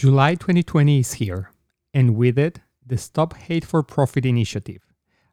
[0.00, 1.50] July 2020 is here,
[1.92, 4.80] and with it, the Stop Hate for Profit initiative,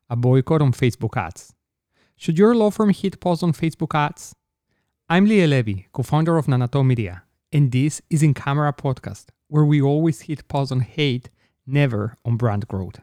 [0.10, 1.54] a boycott on Facebook ads.
[2.18, 4.36] Should your law firm hit pause on Facebook ads?
[5.08, 9.64] I'm Liel Levy, co founder of Nanato Media, and this is In Camera Podcast, where
[9.64, 11.30] we always hit pause on hate,
[11.66, 13.00] never on brand growth.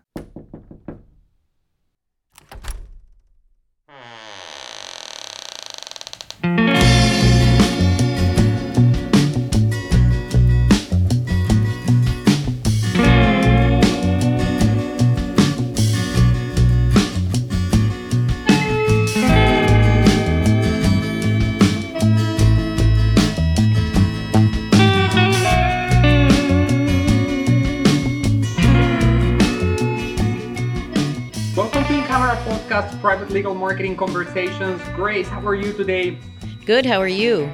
[32.75, 34.83] Podcast, Private Legal Marketing Conversations.
[34.97, 36.19] Grace, how are you today?
[36.67, 36.84] Good.
[36.84, 37.48] How are you?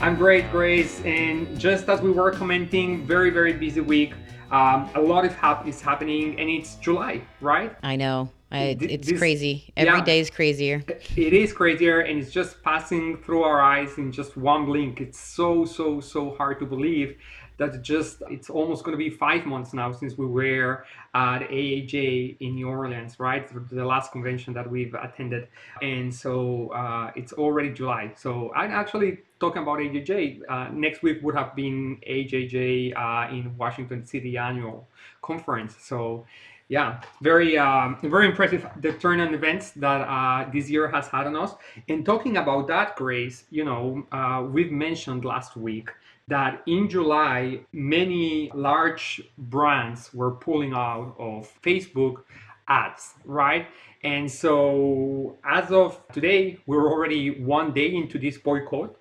[0.00, 1.00] I'm great, Grace.
[1.02, 4.12] And just as we were commenting, very, very busy week.
[4.50, 7.74] Um, a lot is, hap- is happening, and it's July, right?
[7.82, 8.28] I know.
[8.50, 9.72] I, it's this- crazy.
[9.78, 10.04] Every yeah.
[10.04, 10.84] day is crazier.
[11.16, 15.00] It is crazier, and it's just passing through our eyes in just one blink.
[15.00, 17.16] It's so, so, so hard to believe
[17.58, 22.36] that just it's almost going to be five months now since we were at AAJ
[22.40, 23.48] in New Orleans, right?
[23.70, 25.48] The last convention that we've attended,
[25.80, 28.12] and so uh, it's already July.
[28.16, 30.40] So I'm actually talking about AAJ.
[30.48, 34.88] Uh, next week would have been AAJ uh, in Washington City annual
[35.22, 35.76] conference.
[35.80, 36.26] So
[36.68, 41.26] yeah, very um, very impressive the turn on events that uh, this year has had
[41.26, 41.54] on us.
[41.88, 45.90] And talking about that, Grace, you know, uh, we've mentioned last week
[46.28, 52.22] that in July, many large brands were pulling out of Facebook
[52.68, 53.68] ads, right?
[54.02, 58.96] And so as of today, we're already one day into this boycott.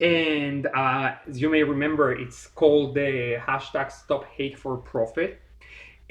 [0.00, 5.40] And uh, as you may remember, it's called the hashtag Stop Hate for Profit.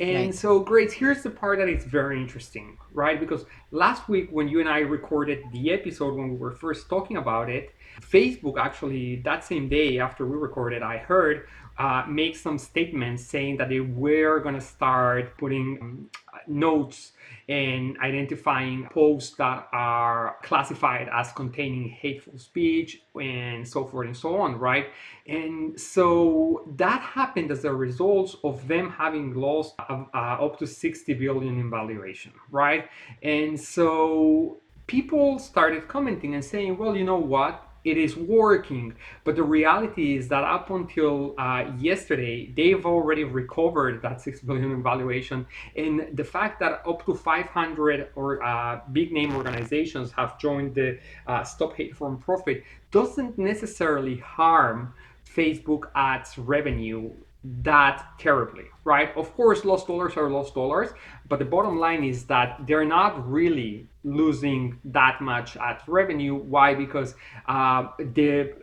[0.01, 0.33] And Right.
[0.33, 3.19] so, Grace, here's the part that is very interesting, right?
[3.19, 7.17] Because last week, when you and I recorded the episode when we were first talking
[7.17, 12.57] about it, Facebook actually, that same day after we recorded, I heard uh, make some
[12.57, 16.09] statements saying that they were going to start putting um,
[16.47, 17.13] notes
[17.49, 24.37] and identifying posts that are classified as containing hateful speech and so forth and so
[24.37, 24.87] on, right?
[25.27, 30.67] And so that happened as a result of them having lost uh, uh, up to
[30.67, 32.89] 60 billion in valuation, right?
[33.23, 37.67] And so people started commenting and saying, well, you know what?
[37.83, 44.01] It is working, but the reality is that up until uh, yesterday, they've already recovered
[44.03, 49.35] that six billion valuation, and the fact that up to 500 or uh, big name
[49.35, 54.93] organizations have joined the uh, Stop Hate for Profit doesn't necessarily harm
[55.25, 57.11] Facebook ads revenue
[57.43, 59.15] that terribly, right?
[59.17, 60.89] Of course, lost dollars are lost dollars,
[61.27, 66.35] but the bottom line is that they're not really losing that much at revenue.
[66.35, 66.75] Why?
[66.75, 67.15] Because
[67.47, 68.53] uh, the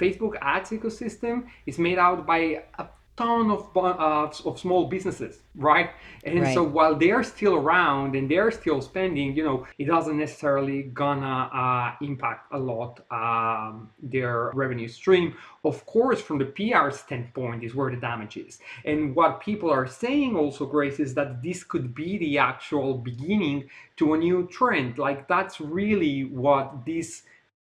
[0.00, 2.86] Facebook ads ecosystem is made out by a
[3.16, 5.90] ton of uh, of small businesses, right?
[6.24, 10.84] And so while they're still around and they're still spending, you know, it doesn't necessarily
[10.84, 15.36] gonna uh, impact a lot um, their revenue stream.
[15.64, 18.58] Of course, from the PR standpoint, is where the damage is.
[18.84, 23.70] And what people are saying also, Grace, is that this could be the actual beginning
[23.96, 24.98] to a new trend.
[24.98, 27.22] Like that's really what this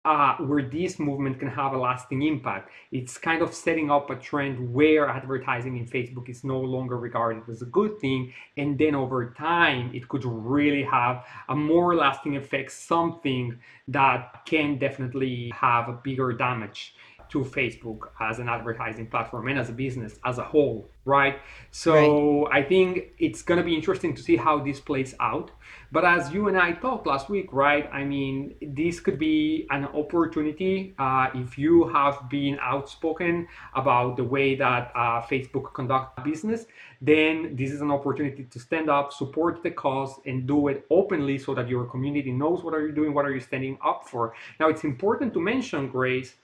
[0.06, 2.70] uh, where this movement can have a lasting impact.
[2.92, 7.44] It's kind of setting up a trend where advertising in Facebook is no longer regarded
[7.50, 8.32] as a good thing.
[8.56, 14.78] And then over time, it could really have a more lasting effect, something that can
[14.78, 16.94] definitely have a bigger damage
[17.30, 21.40] to Facebook as an advertising platform and as a business as a whole, right?
[21.72, 25.52] So I think it's going to be interesting to see how this plays out.
[25.92, 27.90] But as you and I talked last week, right?
[27.92, 34.24] I mean, this could be an opportunity uh, if you have been outspoken about the
[34.24, 36.66] way that uh, Facebook conduct business.
[37.02, 41.38] Then this is an opportunity to stand up, support the cause, and do it openly
[41.38, 44.34] so that your community knows what are you doing, what are you standing up for.
[44.60, 46.36] Now, it's important to mention, Grace,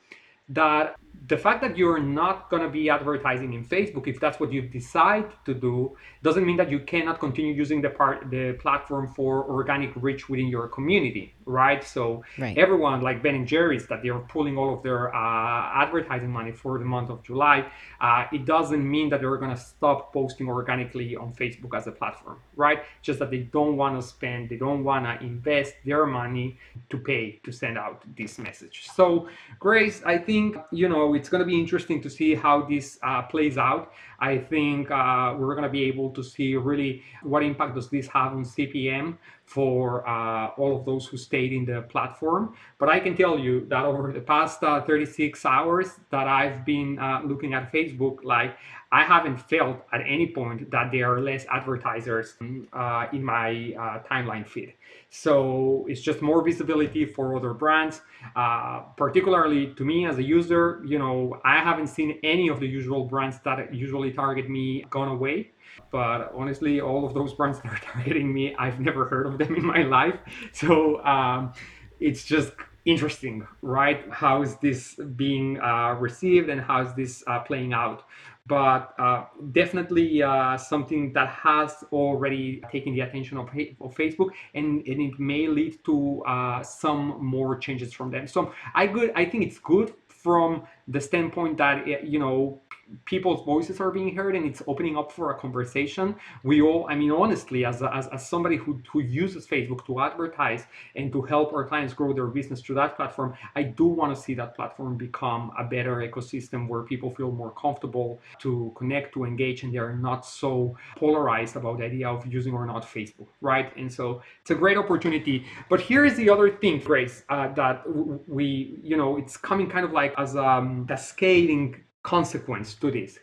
[0.54, 0.96] that
[1.28, 4.62] the fact that you're not going to be advertising in Facebook, if that's what you
[4.62, 9.46] decide to do, doesn't mean that you cannot continue using the part the platform for
[9.50, 11.84] organic reach within your community, right?
[11.84, 12.58] So Right.
[12.58, 16.80] everyone like Ben and Jerry's that they're pulling all of their uh, advertising money for
[16.80, 17.66] the month of July,
[18.00, 21.92] uh, it doesn't mean that they're going to stop posting organically on Facebook as a
[21.92, 22.80] platform, right?
[23.02, 26.58] Just that they don't want to spend, they don't want to invest their money
[26.90, 28.90] to pay to send out this message.
[28.96, 29.28] So,
[29.60, 33.00] Grace, I think you know know, it's going to be interesting to see how this
[33.04, 33.94] uh, plays out.
[34.20, 38.08] I think uh, we're going to be able to see really what impact does this
[38.08, 39.18] have on CPM
[39.52, 42.56] for uh, all of those who stayed in the platform.
[42.80, 46.98] But I can tell you that over the past uh, 36 hours that I've been
[46.98, 48.56] uh, looking at Facebook, like
[48.94, 52.36] I haven't felt at any point that there are less advertisers
[52.72, 54.74] uh, in my uh, timeline feed.
[55.10, 58.02] So it's just more visibility for other brands.
[58.36, 62.68] Uh, particularly to me as a user, you know, I haven't seen any of the
[62.68, 65.52] usual brands that usually target me gone away.
[65.92, 69.56] But honestly, all of those brands that are targeting me, I've never heard of them
[69.56, 70.16] in my life.
[70.54, 71.54] So um,
[72.00, 72.54] it's just
[72.86, 74.10] interesting, right?
[74.12, 78.04] How is this being uh, received and how is this uh, playing out?
[78.48, 84.86] But uh, definitely uh, something that has already taken the attention of, of Facebook, and,
[84.88, 88.28] and it may lead to uh, some more changes from them.
[88.28, 92.62] So I good, I think it's good from the standpoint that you know
[93.06, 96.16] people's voices are being heard and it's opening up for a conversation.
[96.44, 100.64] We all i mean honestly as, as, as somebody who, who uses facebook to advertise
[100.96, 104.22] and to help our clients grow their business through that platform i do want to
[104.22, 109.24] see that platform become a better ecosystem where people feel more comfortable to connect to
[109.26, 113.76] engage and they're not so polarized about the idea of using or not facebook right?
[113.76, 115.46] And so it's a great opportunity.
[115.70, 117.84] But here is the other thing grace uh, that
[118.28, 123.20] we you know it's coming kind of like as a um, cascading consequence to this.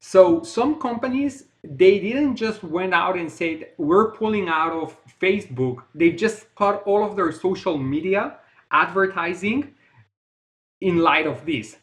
[0.00, 5.82] So some companies they didn't just went out and said we're pulling out of Facebook.
[5.94, 8.36] They just cut all of their social media
[8.70, 9.74] advertising
[10.80, 11.76] in light of this.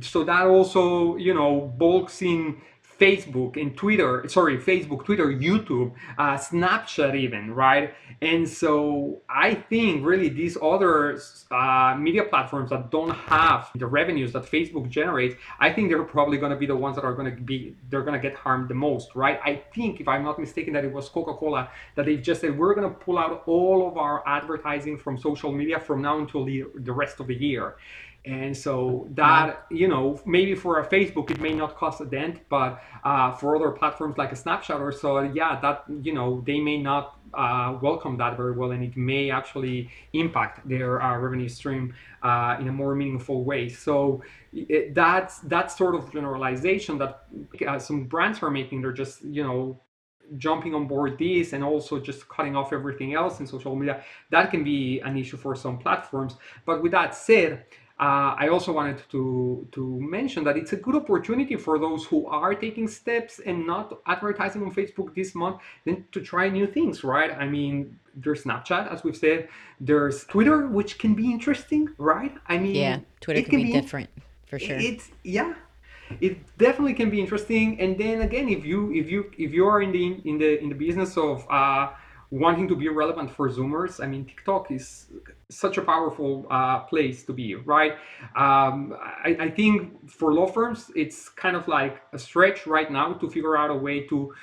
[0.00, 2.60] So that also, you know, bulks in
[2.98, 7.94] Facebook and Twitter, sorry, Facebook, Twitter, YouTube, uh, Snapchat, even, right?
[8.20, 14.32] And so I think really these other uh, media platforms that don't have the revenues
[14.32, 17.34] that Facebook generates, I think they're probably going to be the ones that are going
[17.34, 19.38] to be, they're going to get harmed the most, right?
[19.44, 22.58] I think, if I'm not mistaken, that it was Coca Cola that they just said,
[22.58, 26.44] we're going to pull out all of our advertising from social media from now until
[26.44, 27.76] the, the rest of the year.
[28.28, 32.40] And so that, you know, maybe for a Facebook, it may not cost a dent,
[32.50, 36.60] but uh, for other platforms like a Snapchat or so, yeah, that, you know, they
[36.60, 41.48] may not uh, welcome that very well and it may actually impact their uh, revenue
[41.48, 43.66] stream uh, in a more meaningful way.
[43.70, 44.22] So
[44.52, 47.24] it, that's, that sort of generalization that
[47.66, 49.80] uh, some brands are making, they're just, you know,
[50.36, 54.50] jumping on board this and also just cutting off everything else in social media, that
[54.50, 56.34] can be an issue for some platforms.
[56.66, 57.64] But with that said,
[58.00, 62.26] uh, I also wanted to, to mention that it's a good opportunity for those who
[62.26, 67.02] are taking steps and not advertising on Facebook this month, then to try new things,
[67.02, 67.32] right?
[67.32, 69.48] I mean, there's Snapchat, as we've said.
[69.80, 72.34] There's Twitter, which can be interesting, right?
[72.46, 74.10] I mean, yeah, Twitter can, can, be, different
[74.46, 74.76] for sure.
[74.76, 75.54] It's yeah,
[76.20, 77.80] it definitely can be interesting.
[77.80, 80.68] And then again, if you if you if you are in the in the in
[80.68, 81.90] the business of uh,
[82.30, 85.06] wanting to be relevant for Zoomers, I mean, TikTok is
[85.48, 87.92] such a powerful uh, place to be, right?
[88.36, 93.14] Um, I, I, think for law firms, it's kind of like a stretch right now
[93.14, 94.34] to figure out a way to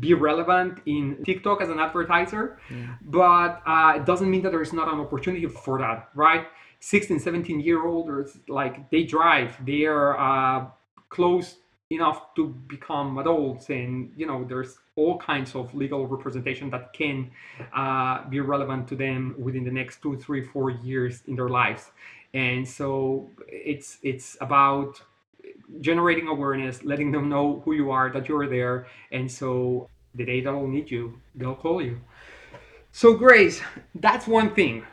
[0.00, 2.94] be relevant in TikTok as an advertiser, yeah.
[3.02, 6.46] but uh, it doesn't mean that there is not an opportunity for that, right?
[6.80, 10.66] 16, 17 year olds, like they drive, they are uh,
[11.10, 11.56] close
[11.94, 17.30] enough to become adults and you know there's all kinds of legal representation that can
[17.74, 21.90] uh, be relevant to them within the next two three four years in their lives.
[22.32, 25.00] And so it's it's about
[25.80, 28.86] generating awareness letting them know who you are that you're there.
[29.10, 32.00] And so the day they'll need you they'll call you.
[32.92, 33.60] So grace
[33.94, 34.84] that's one thing.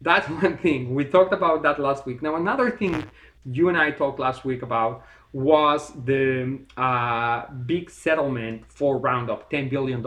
[0.00, 0.94] That's one thing.
[0.94, 2.22] We talked about that last week.
[2.22, 3.04] Now another thing
[3.50, 9.68] you and i talked last week about was the uh, big settlement for Roundup, $10
[9.68, 10.00] billion,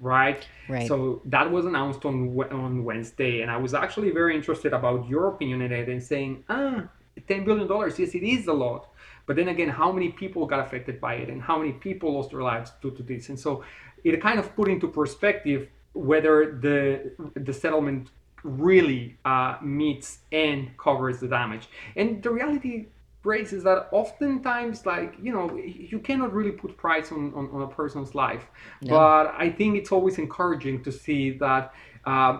[0.00, 0.44] right?
[0.68, 0.88] Right.
[0.88, 3.42] So that was announced on, on Wednesday.
[3.42, 7.44] And I was actually very interested about your opinion on it and saying, ah, $10
[7.44, 8.88] billion, yes, it is a lot.
[9.26, 12.30] But then again, how many people got affected by it and how many people lost
[12.30, 13.28] their lives due to this?
[13.28, 13.62] And so
[14.02, 18.10] it kind of put into perspective whether the, the settlement
[18.44, 21.68] really uh, meets and covers the damage.
[21.96, 22.86] And the reality
[23.24, 27.62] Grace, is that oftentimes like you know you cannot really put price on, on, on
[27.62, 28.44] a person's life
[28.82, 28.90] no.
[28.90, 31.72] but i think it's always encouraging to see that
[32.04, 32.38] uh,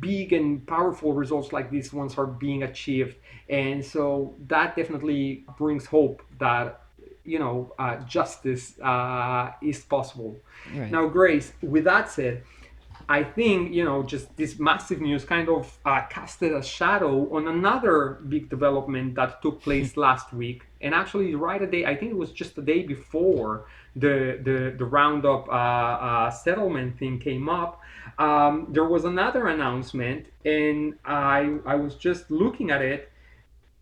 [0.00, 3.16] big and powerful results like these ones are being achieved
[3.50, 6.80] and so that definitely brings hope that
[7.26, 10.38] you know uh, justice uh, is possible
[10.74, 10.90] right.
[10.90, 12.42] now grace with that said
[13.08, 17.48] I think, you know, just this massive news kind of uh, casted a shadow on
[17.48, 20.64] another big development that took place last week.
[20.80, 24.74] And actually, right a day, I think it was just the day before the, the,
[24.76, 27.80] the Roundup uh, uh, settlement thing came up,
[28.18, 30.26] um, there was another announcement.
[30.44, 33.10] And I, I was just looking at it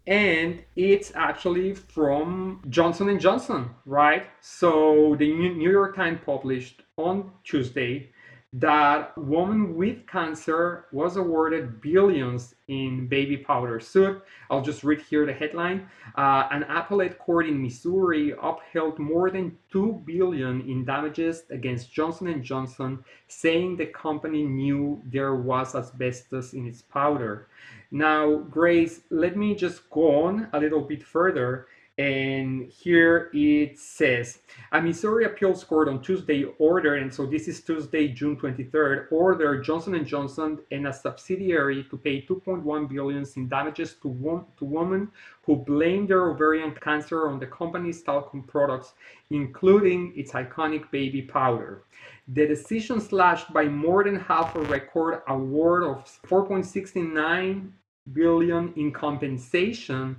[0.06, 4.26] and it's actually from Johnson & Johnson, right?
[4.40, 8.10] So the New York Times published on Tuesday
[8.54, 14.22] that woman with cancer was awarded billions in baby powder suit.
[14.50, 15.88] I'll just read here the headline.
[16.18, 22.42] Uh, an appellate court in Missouri upheld more than 2 billion in damages against Johnson
[22.42, 27.48] & Johnson, saying the company knew there was asbestos in its powder.
[27.90, 31.68] Now, Grace, let me just go on a little bit further
[32.02, 34.40] and here it says
[34.72, 39.62] a Missouri appeals court on Tuesday ordered, and so this is Tuesday, June 23rd, ordered
[39.62, 44.64] Johnson & Johnson and a subsidiary to pay 2.1 billion in damages to, wom- to
[44.64, 45.12] women
[45.44, 48.94] who blamed their ovarian cancer on the company's talcum products,
[49.30, 51.82] including its iconic baby powder.
[52.26, 57.70] The decision slashed by more than half a record award of 4.69
[58.12, 60.16] billion in compensation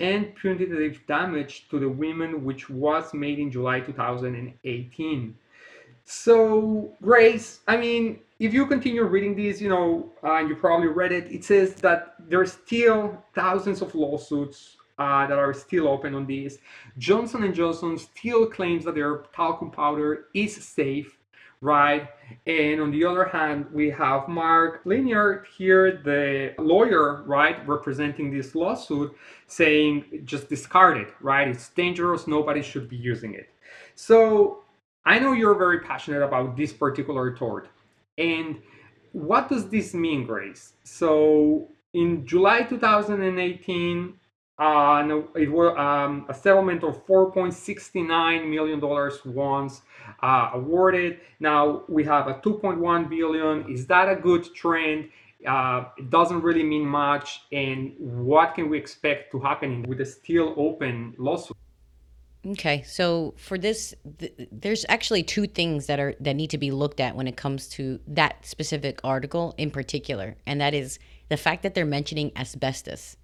[0.00, 5.36] and punitive damage to the women, which was made in July 2018.
[6.04, 10.88] So, Grace, I mean, if you continue reading this, you know, uh, and you probably
[10.88, 16.14] read it, it says that there's still thousands of lawsuits uh, that are still open
[16.14, 16.58] on this.
[16.98, 21.19] Johnson & Johnson still claims that their talcum powder is safe
[21.60, 22.08] right?
[22.46, 28.54] And on the other hand, we have Mark Lanier here, the lawyer, right, representing this
[28.54, 29.14] lawsuit,
[29.46, 31.48] saying just discard it, right?
[31.48, 33.50] It's dangerous, nobody should be using it.
[33.94, 34.64] So
[35.04, 37.68] I know you're very passionate about this particular tort.
[38.16, 38.60] And
[39.12, 40.74] what does this mean, Grace?
[40.84, 44.14] So in July 2018,
[44.60, 49.80] uh, no, it was um, a settlement of 4.69 million dollars once
[50.22, 51.20] uh, awarded.
[51.40, 53.72] Now we have a 2.1 billion.
[53.72, 55.08] Is that a good trend?
[55.48, 57.40] Uh, it doesn't really mean much.
[57.50, 61.56] And what can we expect to happen with a still open lawsuit?
[62.46, 66.70] Okay, so for this, th- there's actually two things that are that need to be
[66.70, 70.98] looked at when it comes to that specific article in particular, and that is
[71.28, 73.16] the fact that they're mentioning asbestos.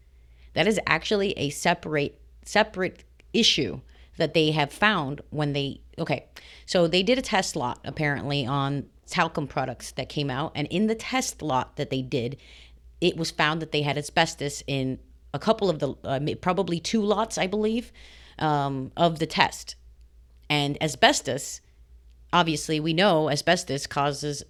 [0.56, 3.80] That is actually a separate separate issue
[4.16, 6.26] that they have found when they okay.
[6.64, 10.86] So they did a test lot apparently on talcum products that came out and in
[10.86, 12.38] the test lot that they did,
[13.02, 14.98] it was found that they had asbestos in
[15.34, 17.92] a couple of the uh, probably two lots, I believe,
[18.38, 19.76] um, of the test.
[20.48, 21.60] And asbestos,
[22.32, 24.42] obviously, we know asbestos causes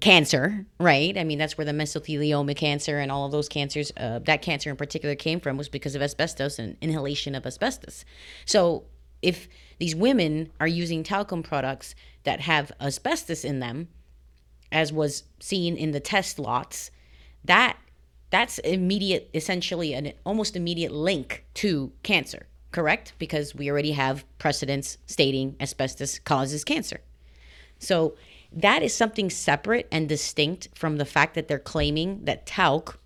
[0.00, 1.16] cancer, right?
[1.16, 4.70] I mean, that's where the mesothelioma cancer and all of those cancers, uh, that cancer
[4.70, 8.04] in particular came from, was because of asbestos and inhalation of asbestos.
[8.44, 8.84] So
[9.20, 11.94] if these women are using talcum products
[12.24, 13.88] that have asbestos in them,
[14.72, 16.90] as was seen in the test lots,
[17.44, 17.76] that
[18.30, 23.12] that's immediate, essentially an almost immediate link to cancer, correct?
[23.18, 27.00] Because we already have precedents stating asbestos causes cancer.
[27.78, 28.14] So
[28.54, 32.98] that is something separate and distinct from the fact that they're claiming that talc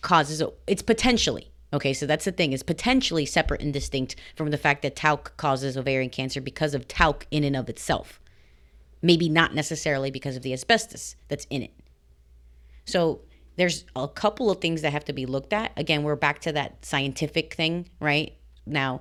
[0.00, 4.58] causes it's potentially okay so that's the thing is potentially separate and distinct from the
[4.58, 8.20] fact that talc causes ovarian cancer because of talc in and of itself.
[9.04, 11.72] Maybe not necessarily because of the asbestos that's in it.
[12.84, 13.22] So
[13.56, 15.72] there's a couple of things that have to be looked at.
[15.76, 18.34] Again we're back to that scientific thing right?
[18.66, 19.00] Now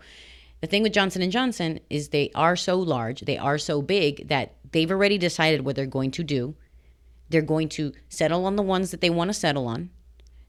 [0.62, 4.28] the thing with johnson & johnson is they are so large they are so big
[4.28, 6.56] that They've already decided what they're going to do.
[7.30, 9.90] They're going to settle on the ones that they want to settle on.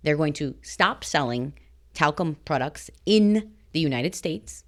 [0.03, 1.53] They're going to stop selling
[1.95, 4.65] talcum products in the United States.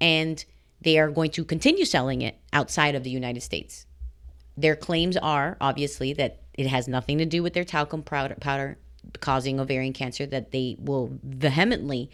[0.00, 0.44] And
[0.80, 3.86] they are going to continue selling it outside of the United States.
[4.56, 8.78] Their claims are obviously that it has nothing to do with their talcum powder, powder
[9.20, 12.10] causing ovarian cancer, that they will vehemently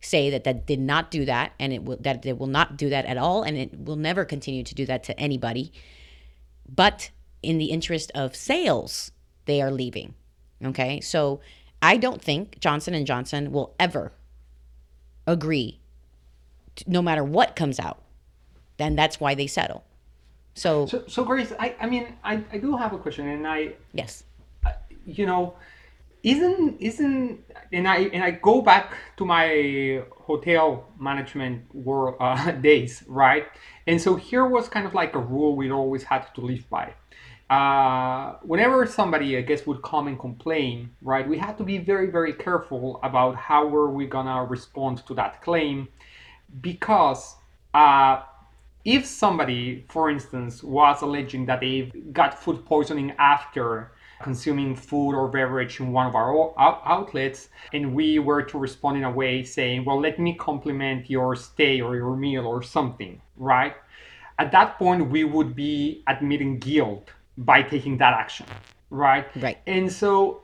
[0.00, 2.88] say that that did not do that and it will that it will not do
[2.88, 5.72] that at all and it will never continue to do that to anybody
[6.68, 7.10] but
[7.42, 9.12] in the interest of sales,
[9.46, 10.14] they are leaving.
[10.64, 11.00] Okay?
[11.00, 11.40] So
[11.80, 14.12] I don't think Johnson and Johnson will ever
[15.26, 15.80] agree
[16.76, 18.02] to, no matter what comes out.
[18.76, 19.84] Then that's why they settle.
[20.54, 23.74] So So, so Grace, I, I mean, I, I do have a question and I
[23.92, 24.24] Yes.
[25.06, 25.54] you know,
[26.22, 33.02] isn't isn't and I and I go back to my hotel management world uh, days,
[33.08, 33.46] right?
[33.86, 36.94] And so here was kind of like a rule we always had to live by.
[37.50, 42.10] uh, whenever somebody, I guess, would come and complain, right, we had to be very,
[42.10, 45.88] very careful about how were we gonna respond to that claim,
[46.60, 47.36] because
[47.74, 48.22] uh,
[48.84, 55.28] if somebody, for instance, was alleging that they got food poisoning after consuming food or
[55.28, 59.84] beverage in one of our outlets, and we were to respond in a way saying,
[59.84, 63.74] well, let me compliment your stay or your meal or something, right?
[64.38, 68.46] At that point, we would be admitting guilt by taking that action,
[68.90, 69.26] right?
[69.36, 69.58] Right.
[69.66, 70.42] And so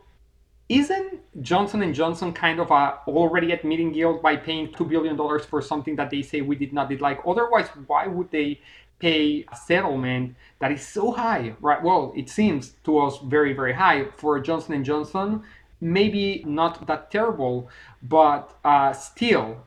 [0.68, 5.44] isn't Johnson and Johnson kind of uh, already admitting guilt by paying two billion dollars
[5.46, 7.20] for something that they say we did not did like?
[7.26, 8.60] Otherwise, why would they
[8.98, 11.54] pay a settlement that is so high?
[11.60, 11.82] Right.
[11.82, 15.42] Well, it seems to us very very high for Johnson and Johnson.
[15.80, 17.68] Maybe not that terrible,
[18.02, 19.64] but uh, still,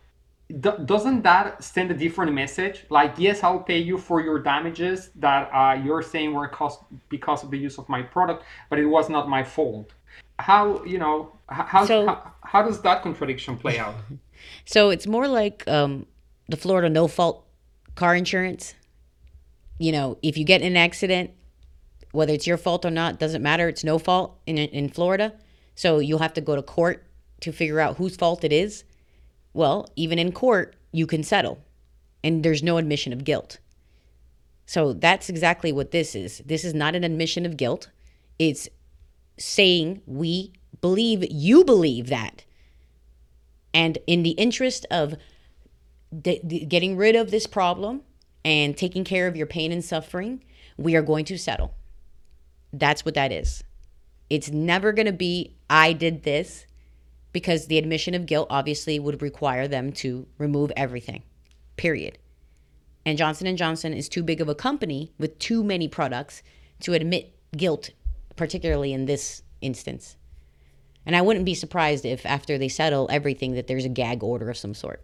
[0.59, 2.85] doesn't that send a different message?
[2.89, 7.43] Like, yes, I'll pay you for your damages that uh, you're saying were caused because
[7.45, 9.93] of the use of my product, but it was not my fault
[10.41, 13.95] how you know how, so, how, how does that contradiction play out
[14.65, 16.05] so it's more like um,
[16.50, 17.45] the florida no fault
[17.95, 18.73] car insurance
[19.81, 21.31] you know if you get in an accident
[22.11, 23.69] whether it's your fault or not doesn't matter.
[23.69, 25.33] It's no fault in, in florida.
[25.75, 27.07] So you'll have to go to court
[27.39, 28.83] to figure out whose fault it is.
[29.53, 31.63] Well even in court you can settle
[32.23, 33.59] and there's no admission of guilt.
[34.65, 36.41] So that's exactly what this is.
[36.45, 37.89] This is not an admission of guilt.
[38.38, 38.69] It's
[39.38, 42.45] saying we believe you believe that.
[43.73, 45.15] And in the interest of
[46.17, 48.01] de- de- getting rid of this problem
[48.43, 50.43] and taking care of your pain and suffering,
[50.77, 51.74] we are going to settle.
[52.74, 53.63] That's what that is.
[54.29, 56.65] It's never going to be, I did this,
[57.33, 61.24] because the admission of guilt obviously would require them to remove everything,
[61.77, 62.17] period.
[63.05, 66.43] And Johnson & Johnson is too big of a company with too many products
[66.81, 67.91] to admit guilt
[68.36, 70.15] particularly in this instance.
[71.05, 74.50] And I wouldn't be surprised if after they settle everything that there's a gag order
[74.50, 75.03] of some sort.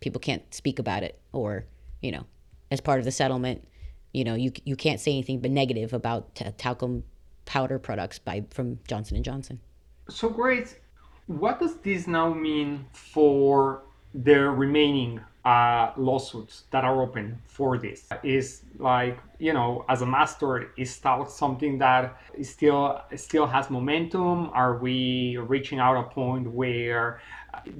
[0.00, 1.66] People can't speak about it or,
[2.00, 2.26] you know,
[2.70, 3.66] as part of the settlement,
[4.12, 7.04] you know, you you can't say anything but negative about t- talcum
[7.44, 9.60] powder products by from Johnson and Johnson.
[10.08, 10.78] So great.
[11.26, 13.82] What does this now mean for
[14.14, 20.06] the remaining uh, lawsuits that are open for this is like you know as a
[20.06, 26.02] mass tort is that something that still still has momentum are we reaching out a
[26.10, 27.20] point where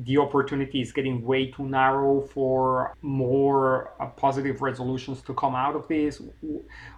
[0.04, 5.74] the opportunity is getting way too narrow for more uh, positive resolutions to come out
[5.74, 6.20] of this.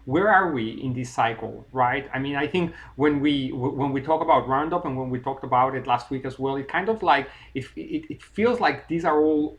[0.04, 2.08] Where are we in this cycle right?
[2.12, 5.44] I mean i think when we when we talk about roundup and when we talked
[5.44, 8.88] about it last week as well it kind of like it, it, it feels like
[8.88, 9.58] these are all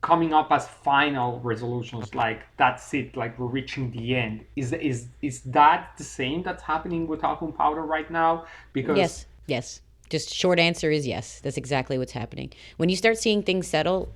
[0.00, 4.44] coming up as final resolutions like that's it like we're reaching the end.
[4.56, 8.46] Is is is that the same that's happening with talcum powder right now?
[8.72, 9.80] Because yes yes
[10.10, 14.12] just short answer is yes that's exactly what's happening when you start seeing things settle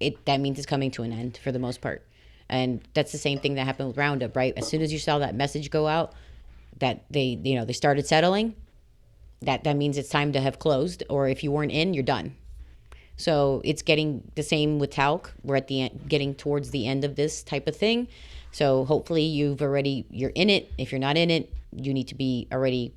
[0.00, 2.04] it that means it's coming to an end for the most part
[2.48, 5.18] and that's the same thing that happened with roundup right as soon as you saw
[5.18, 6.12] that message go out
[6.78, 8.54] that they you know they started settling
[9.42, 12.34] that that means it's time to have closed or if you weren't in you're done
[13.16, 15.32] so it's getting the same with talc.
[15.42, 18.08] We're at the end, getting towards the end of this type of thing.
[18.52, 20.70] So hopefully you've already you're in it.
[20.78, 22.94] If you're not in it, you need to be already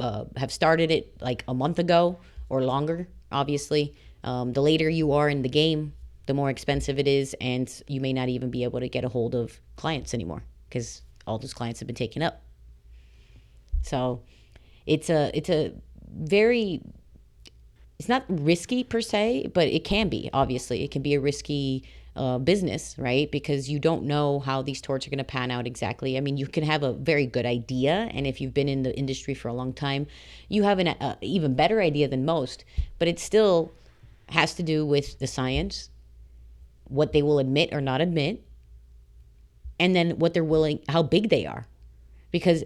[0.00, 3.08] uh, have started it like a month ago or longer.
[3.30, 5.92] Obviously, um, the later you are in the game,
[6.26, 9.08] the more expensive it is, and you may not even be able to get a
[9.08, 12.42] hold of clients anymore because all those clients have been taken up.
[13.82, 14.22] So
[14.86, 15.72] it's a it's a
[16.12, 16.82] very
[17.98, 20.82] it's not risky per se, but it can be, obviously.
[20.82, 21.84] It can be a risky
[22.16, 23.30] uh, business, right?
[23.30, 26.16] Because you don't know how these torts are going to pan out exactly.
[26.16, 28.10] I mean, you can have a very good idea.
[28.12, 30.06] And if you've been in the industry for a long time,
[30.48, 32.64] you have an uh, even better idea than most.
[32.98, 33.72] But it still
[34.28, 35.90] has to do with the science,
[36.84, 38.44] what they will admit or not admit,
[39.78, 41.66] and then what they're willing, how big they are.
[42.30, 42.64] Because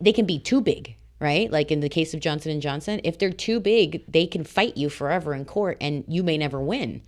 [0.00, 1.52] they can be too big right?
[1.52, 4.76] Like in the case of Johnson and Johnson, if they're too big, they can fight
[4.76, 7.00] you forever in court and you may never win.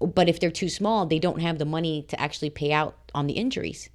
[0.00, 3.26] But if they're too small, they don't have the money to actually pay out on
[3.26, 3.90] the injuries.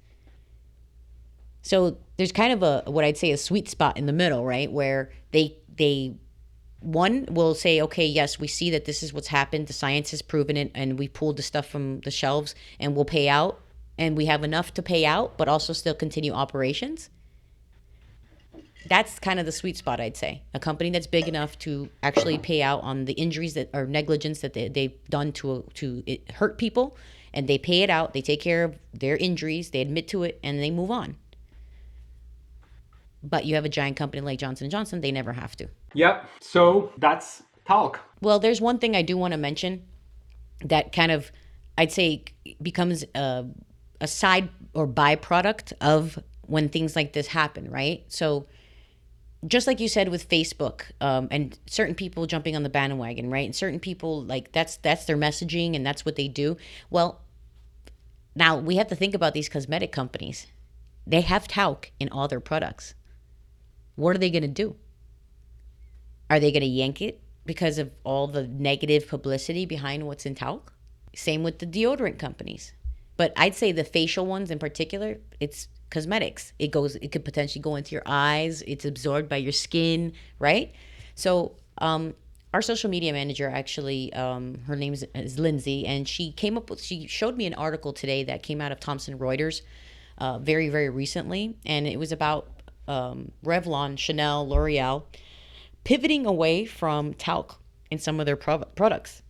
[1.62, 4.70] So there's kind of a what I'd say a sweet spot in the middle, right?
[4.70, 6.16] Where they they
[6.80, 9.68] one will say, okay, yes, we see that this is what's happened.
[9.68, 13.06] The science has proven it, and we pulled the stuff from the shelves, and we'll
[13.06, 13.58] pay out,
[13.96, 17.08] and we have enough to pay out, but also still continue operations
[18.88, 20.42] that's kind of the sweet spot, I'd say.
[20.54, 24.40] A company that's big enough to actually pay out on the injuries that or negligence
[24.40, 26.02] that they, they've done to to
[26.34, 26.96] hurt people,
[27.32, 28.12] and they pay it out.
[28.12, 29.70] They take care of their injuries.
[29.70, 31.16] They admit to it, and they move on.
[33.22, 35.68] but you have a giant company like Johnson & Johnson, they never have to.
[35.94, 36.28] Yep.
[36.40, 38.00] So that's talk.
[38.20, 39.84] Well, there's one thing I do want to mention
[40.64, 41.32] that kind of,
[41.78, 42.24] I'd say,
[42.60, 43.46] becomes a,
[44.00, 48.04] a side or byproduct of when things like this happen, right?
[48.08, 48.46] So,
[49.46, 53.44] just like you said with Facebook, um, and certain people jumping on the bandwagon, right?
[53.44, 56.56] And certain people like that's that's their messaging and that's what they do.
[56.90, 57.20] Well,
[58.34, 60.46] now we have to think about these cosmetic companies.
[61.06, 62.94] They have talc in all their products.
[63.96, 64.76] What are they going to do?
[66.30, 70.34] Are they going to yank it because of all the negative publicity behind what's in
[70.34, 70.72] talc?
[71.14, 72.72] Same with the deodorant companies.
[73.16, 76.52] But I'd say the facial ones in particular, it's cosmetics.
[76.58, 80.72] It goes it could potentially go into your eyes, it's absorbed by your skin, right?
[81.14, 82.14] So, um
[82.54, 86.70] our social media manager actually um, her name is, is lindsay and she came up
[86.70, 89.62] with she showed me an article today that came out of thomson reuters
[90.18, 92.48] uh, very very recently and it was about
[92.86, 95.02] um, revlon chanel l'oreal
[95.82, 97.58] pivoting away from talc
[97.90, 99.23] in some of their pro- products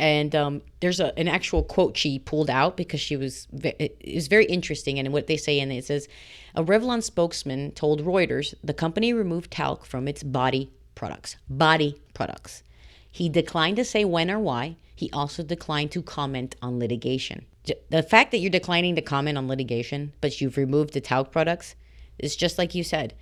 [0.00, 4.28] and um, there's a, an actual quote she pulled out because she was it was
[4.28, 4.98] very interesting.
[4.98, 6.08] And what they say in it says
[6.54, 12.62] a revlon spokesman told reuters the company removed talc from its body products body products.
[13.10, 14.76] He declined to say when or why.
[14.94, 17.46] He also declined to comment on litigation.
[17.90, 21.74] The fact that you're declining to comment on litigation but you've removed the talc products
[22.18, 23.14] is just like you said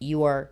[0.00, 0.50] you are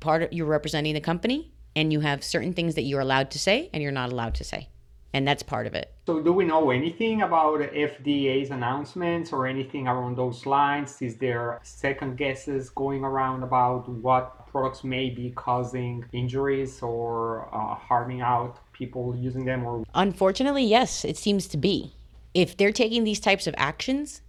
[0.00, 3.38] part of you're representing the company and you have certain things that you're allowed to
[3.38, 4.68] say and you're not allowed to say.
[5.14, 5.92] And that's part of it.
[6.06, 11.00] So do we know anything about fda's announcements or anything around those lines?
[11.02, 17.74] Is there second guesses going around about what products may be causing injuries or uh,
[17.74, 19.84] harming out people using them or?
[19.94, 21.94] Unfortunately yes it seems to be.
[22.34, 24.22] If they're taking these types of actions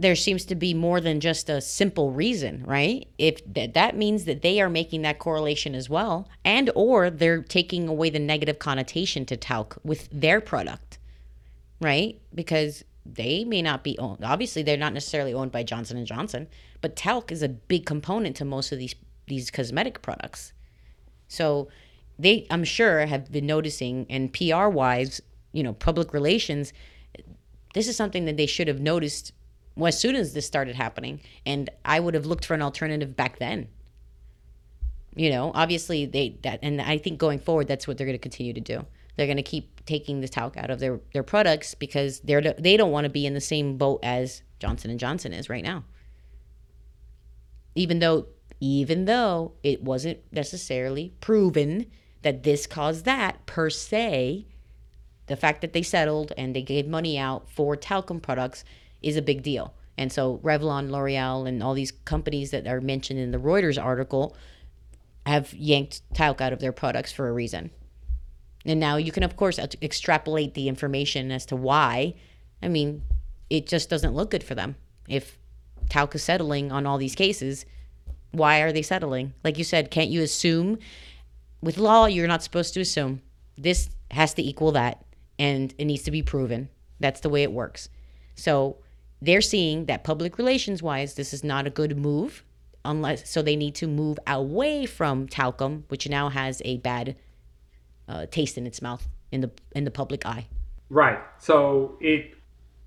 [0.00, 3.08] there seems to be more than just a simple reason right?
[3.18, 7.42] If th- that means that they are making that correlation as well and or they're
[7.42, 10.98] taking away the negative connotation to talc with their product
[11.80, 12.20] right?
[12.34, 16.48] Because they may not be owned obviously they're not necessarily owned by johnson & johnson
[16.80, 20.52] but talc is a big component to most of these these cosmetic products.
[21.28, 21.68] So
[22.18, 25.20] they i'm sure have been noticing and pr wise
[25.52, 26.72] you know public relations
[27.74, 29.32] this is something that they should have noticed
[29.76, 33.14] well, as soon as this started happening, and I would have looked for an alternative
[33.14, 33.68] back then.
[35.14, 38.22] You know, obviously they that, and I think going forward, that's what they're going to
[38.22, 38.86] continue to do.
[39.16, 42.76] They're going to keep taking the talc out of their their products because they're they
[42.76, 45.84] don't want to be in the same boat as Johnson and Johnson is right now.
[47.74, 48.26] Even though
[48.60, 51.86] even though it wasn't necessarily proven
[52.22, 54.46] that this caused that per se,
[55.26, 58.64] the fact that they settled and they gave money out for talcum products
[59.06, 59.74] is a big deal.
[59.96, 64.36] And so Revlon, L'Oreal, and all these companies that are mentioned in the Reuters article
[65.24, 67.70] have yanked talc out of their products for a reason.
[68.64, 72.14] And now you can, of course, extrapolate the information as to why.
[72.62, 73.02] I mean,
[73.48, 74.76] it just doesn't look good for them.
[75.08, 75.38] If
[75.88, 77.64] talc is settling on all these cases,
[78.32, 79.34] why are they settling?
[79.44, 80.78] Like you said, can't you assume?
[81.62, 83.22] With law, you're not supposed to assume.
[83.56, 85.04] This has to equal that,
[85.38, 86.68] and it needs to be proven.
[87.00, 87.88] That's the way it works.
[88.34, 88.78] So
[89.20, 92.44] they're seeing that public relations wise, this is not a good move.
[92.84, 97.16] Unless, so they need to move away from talcum, which now has a bad
[98.08, 100.46] uh, taste in its mouth in the in the public eye.
[100.88, 101.18] Right.
[101.38, 102.34] So it,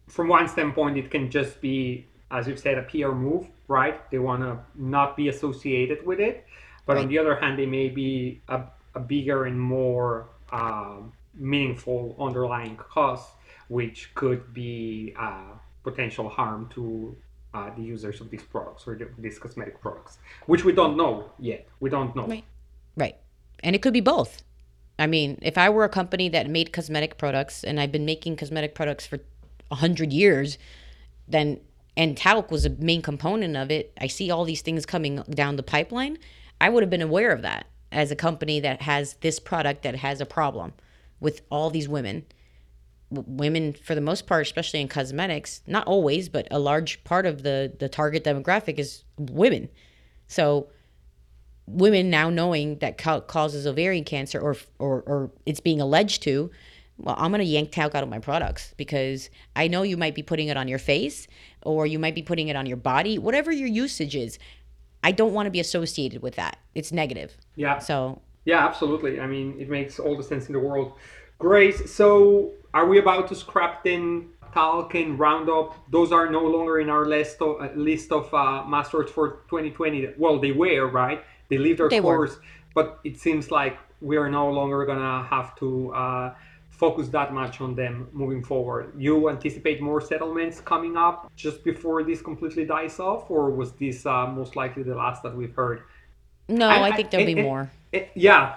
[0.07, 3.47] from one standpoint, it can just be, as you've said, a PR move.
[3.67, 4.09] Right.
[4.09, 6.45] They want to not be associated with it,
[6.85, 7.03] but right.
[7.03, 8.63] on the other hand, they may be a,
[8.95, 13.25] a bigger and more um, meaningful underlying cause,
[13.67, 17.15] which could be uh, potential harm to
[17.53, 21.67] uh, the users of these products or these cosmetic products, which we don't know yet.
[21.79, 22.27] We don't know.
[22.27, 22.43] Right.
[22.95, 23.15] Right.
[23.61, 24.43] And it could be both.
[24.97, 28.35] I mean, if I were a company that made cosmetic products and I've been making
[28.35, 29.19] cosmetic products for
[29.69, 30.57] 100 years,
[31.27, 31.59] then
[31.95, 35.55] and talc was a main component of it, I see all these things coming down
[35.55, 36.17] the pipeline.
[36.61, 39.95] I would have been aware of that as a company that has this product that
[39.95, 40.73] has a problem
[41.19, 42.25] with all these women
[43.11, 47.43] women for the most part especially in cosmetics not always but a large part of
[47.43, 49.69] the the target demographic is women.
[50.27, 50.69] So
[51.65, 56.49] women now knowing that causes ovarian cancer or or or it's being alleged to
[56.97, 60.15] well i'm going to yank talc out of my products because i know you might
[60.15, 61.27] be putting it on your face
[61.61, 64.39] or you might be putting it on your body whatever your usage is.
[65.01, 66.57] I don't want to be associated with that.
[66.75, 67.37] It's negative.
[67.55, 67.79] Yeah.
[67.79, 69.19] So yeah absolutely.
[69.19, 70.93] I mean it makes all the sense in the world.
[71.39, 71.87] Great.
[71.87, 77.05] So, are we about to scrap then talc roundup those are no longer in our
[77.05, 81.23] list of uh, list of uh, mass torts for 2020 well they were right?
[81.49, 82.15] They leave their They were.
[82.15, 82.38] course.
[82.75, 86.34] But it seems like we are no longer gonna have to uh,
[86.69, 88.93] focus that much on them moving forward.
[88.95, 94.05] You anticipate more settlements coming up just before this completely dies off or was this
[94.05, 95.82] uh, most likely the last that we've heard?
[96.47, 97.71] No, And- I think there'll and- be and- more.
[98.13, 98.55] yeah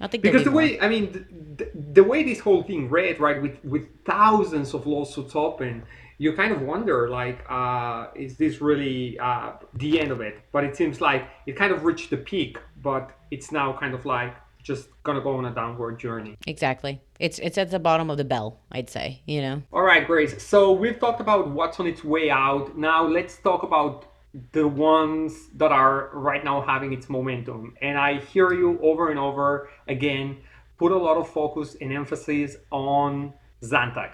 [0.00, 0.62] I think because the more.
[0.62, 4.74] way I mean, the, the, the way this whole thing read, right, with with thousands
[4.74, 5.84] of lawsuits open,
[6.18, 10.40] you kind of wonder, like, uh, is this really uh, the end of it?
[10.52, 14.04] But it seems like it kind of reached the peak, but it's now kind of
[14.04, 16.36] like just gonna go on a downward journey.
[16.46, 17.00] Exactly.
[17.20, 19.62] It's it's at the bottom of the bell, I'd say, you know.
[19.72, 20.42] All right, Grace.
[20.42, 22.76] So we've talked about what's on its way out.
[22.76, 24.06] Now let's talk about
[24.52, 27.74] the ones that are right now having its momentum.
[27.80, 30.38] And I hear you over and over again
[30.78, 34.12] put a lot of focus and emphasis on Zantac.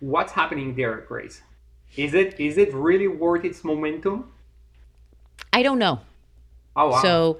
[0.00, 1.42] What's happening there, Grace?
[1.96, 4.32] Is it is it really worth its momentum?
[5.52, 6.00] I don't know.
[6.76, 7.02] Oh wow.
[7.02, 7.38] So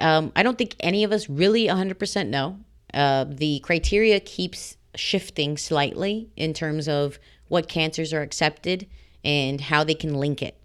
[0.00, 2.58] um, I don't think any of us really 100% know.
[2.94, 8.86] Uh, the criteria keeps shifting slightly in terms of what cancers are accepted
[9.24, 10.57] and how they can link it.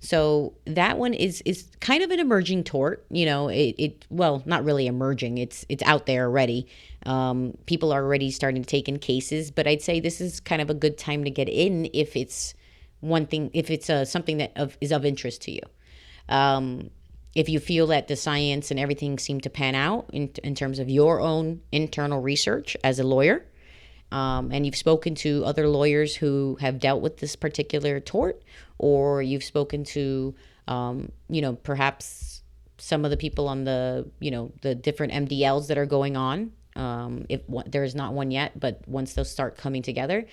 [0.00, 3.04] So that one is is kind of an emerging tort.
[3.10, 5.38] You know, it, it well, not really emerging.
[5.38, 6.68] It's it's out there already.
[7.06, 10.62] Um, people are already starting to take in cases, but I'd say this is kind
[10.62, 12.54] of a good time to get in if it's
[13.00, 15.62] one thing, if it's uh, something that of, is of interest to you.
[16.28, 16.90] Um,
[17.34, 20.78] if you feel that the science and everything seem to pan out in, in terms
[20.78, 23.44] of your own internal research as a lawyer,
[24.12, 28.42] um, and you've spoken to other lawyers who have dealt with this particular tort,
[28.78, 30.34] or you've spoken to,
[30.66, 32.42] um, you know, perhaps
[32.78, 36.52] some of the people on the, you know, the different MDLs that are going on.
[36.76, 40.26] Um, if there is not one yet, but once those start coming together,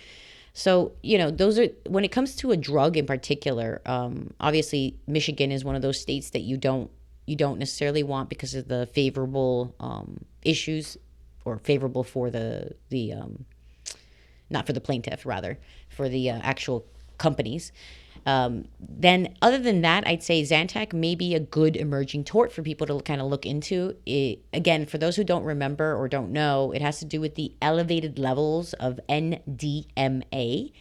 [0.57, 4.97] so, you know, those are when it comes to a drug in particular, um, obviously
[5.05, 6.89] Michigan is one of those states that you don't
[7.25, 10.97] you don't necessarily want because of the favorable um, issues
[11.43, 13.45] or favorable for the the um,
[14.49, 16.85] not for the plaintiff rather for the uh, actual
[17.17, 17.71] companies.
[18.25, 22.63] Um, then, other than that, I'd say Zantac may be a good emerging tort for
[22.63, 23.95] people to kind of look into.
[24.05, 27.35] It, again, for those who don't remember or don't know, it has to do with
[27.35, 30.71] the elevated levels of NDMA.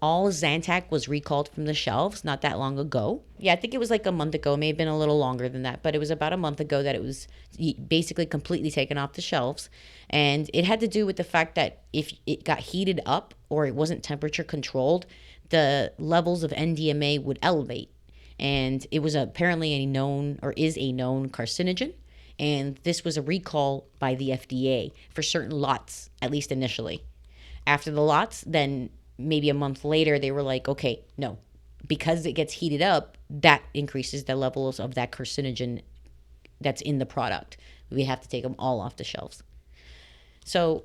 [0.00, 3.22] All Zantac was recalled from the shelves not that long ago.
[3.36, 5.48] Yeah, I think it was like a month ago, may have been a little longer
[5.48, 7.26] than that, but it was about a month ago that it was
[7.88, 9.68] basically completely taken off the shelves.
[10.08, 13.66] And it had to do with the fact that if it got heated up or
[13.66, 15.04] it wasn't temperature controlled,
[15.50, 17.90] the levels of NDMA would elevate.
[18.38, 21.94] And it was apparently a known or is a known carcinogen.
[22.38, 27.02] And this was a recall by the FDA for certain lots, at least initially.
[27.66, 31.38] After the lots, then maybe a month later, they were like, okay, no,
[31.86, 35.82] because it gets heated up, that increases the levels of that carcinogen
[36.60, 37.56] that's in the product.
[37.90, 39.42] We have to take them all off the shelves.
[40.44, 40.84] So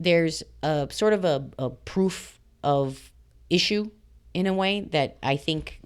[0.00, 3.10] there's a sort of a, a proof of
[3.50, 3.90] issue
[4.32, 5.80] in a way that I think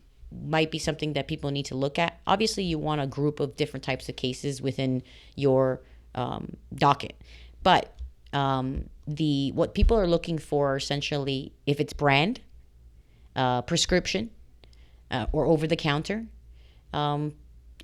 [0.46, 2.20] might be something that people need to look at.
[2.26, 5.02] Obviously, you want a group of different types of cases within
[5.36, 5.80] your
[6.14, 7.20] um, docket,
[7.62, 7.97] but
[8.32, 12.40] um, the what people are looking for essentially if it's brand,
[13.36, 14.30] uh, prescription,
[15.10, 16.26] uh, or over the counter.
[16.92, 17.34] Um,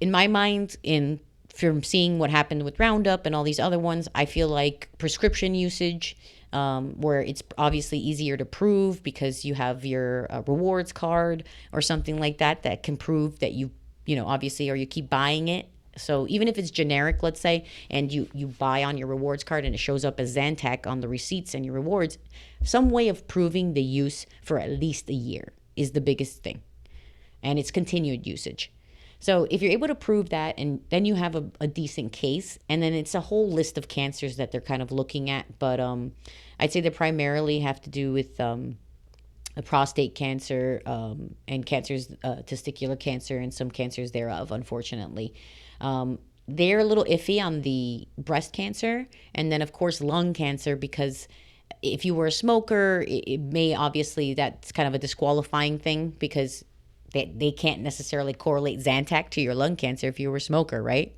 [0.00, 1.20] in my mind, in
[1.54, 5.54] from seeing what happened with Roundup and all these other ones, I feel like prescription
[5.54, 6.16] usage,
[6.52, 11.80] um, where it's obviously easier to prove because you have your uh, rewards card or
[11.80, 13.70] something like that that can prove that you,
[14.04, 15.68] you know, obviously, or you keep buying it.
[15.96, 19.64] So even if it's generic, let's say, and you you buy on your rewards card
[19.64, 22.18] and it shows up as Zantac on the receipts and your rewards,
[22.62, 26.62] some way of proving the use for at least a year is the biggest thing,
[27.42, 28.70] and it's continued usage.
[29.24, 32.58] So if you're able to prove that, and then you have a, a, decent case,
[32.68, 35.58] and then it's a whole list of cancers that they're kind of looking at.
[35.58, 36.12] But um,
[36.60, 38.76] I'd say they primarily have to do with um,
[39.62, 45.34] prostate cancer um, and cancers, uh, testicular cancer, and some cancers thereof, unfortunately.
[45.80, 50.76] Um, they're a little iffy on the breast cancer, and then, of course, lung cancer,
[50.76, 51.28] because
[51.82, 56.10] if you were a smoker, it, it may obviously that's kind of a disqualifying thing
[56.18, 56.64] because
[57.12, 60.82] they, they can't necessarily correlate Zantac to your lung cancer if you were a smoker,
[60.82, 61.14] right?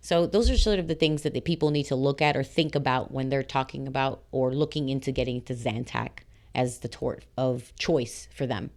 [0.00, 2.42] So those are sort of the things that the people need to look at or
[2.42, 6.20] think about when they're talking about or looking into getting to Zantac
[6.54, 8.70] as the tort of choice for them.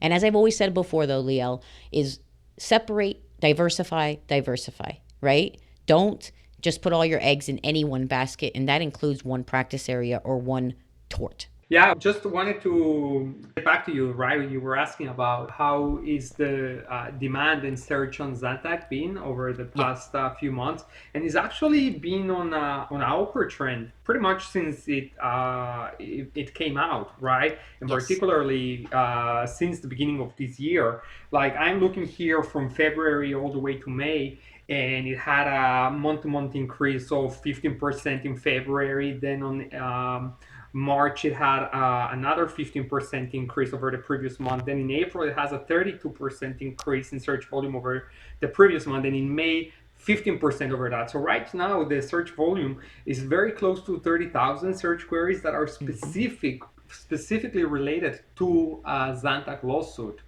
[0.00, 2.20] And as I've always said before, though, Liel, is
[2.56, 5.60] separate, diversify, diversify, right?
[5.86, 6.30] Don't
[6.60, 10.20] just put all your eggs in any one basket, and that includes one practice area
[10.24, 10.74] or one
[11.08, 11.48] tort.
[11.70, 14.48] Yeah, just wanted to get back to you, right?
[14.48, 19.52] You were asking about how is the uh, demand and search on Zantac been over
[19.52, 23.92] the past uh, few months, and it's actually been on a, on an upward trend
[24.02, 27.58] pretty much since it, uh, it it came out, right?
[27.82, 28.00] And Yes.
[28.00, 31.02] particularly uh, since the beginning of this year.
[31.32, 34.38] Like I'm looking here from February all the way to May,
[34.70, 39.18] and it had a month-to-month increase of 15% in February.
[39.20, 40.34] Then on um,
[40.78, 44.64] March, it had uh, another 15% increase over the previous month.
[44.66, 48.10] Then in April, it has a 32% increase in search volume over
[48.40, 49.04] the previous month.
[49.04, 49.72] And in May,
[50.04, 51.10] 15% over that.
[51.10, 55.66] So right now, the search volume is very close to 30,000 search queries that are
[55.66, 60.20] hmm specific, specifically related to a Zantac lawsuit.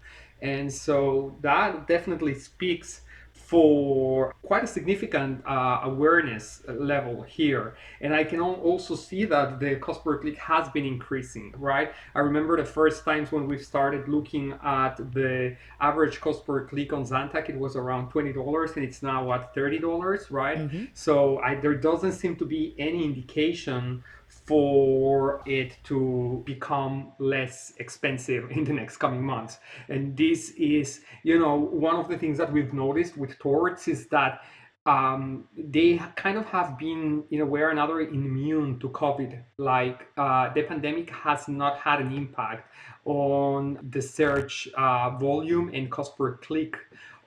[0.43, 3.03] And so that definitely speaks
[3.51, 7.75] for quite a significant uh, awareness level here.
[8.01, 11.93] And I can also see that the cost per click has been increasing, right?
[12.15, 16.93] I remember the first times when we started looking at the average cost per click
[16.93, 20.59] on Zantac, it was around $20 and it's now at $30, right?
[20.59, 24.05] hmm So I, there doesn't seem to be any indication
[24.51, 29.59] for it to become less expensive in the next coming months.
[29.89, 34.09] And this is, you know, one of the things that we've noticed with torts is
[34.09, 34.41] that
[34.87, 39.41] um, they kind of have been, in a way or another, immune to COVID.
[39.59, 42.73] Like uh, the pandemic has not had an impact
[43.05, 46.77] on the search uh, volume and cost per click